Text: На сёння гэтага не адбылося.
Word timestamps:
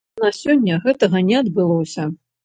На 0.21 0.29
сёння 0.35 0.77
гэтага 0.85 1.21
не 1.27 1.35
адбылося. 1.41 2.07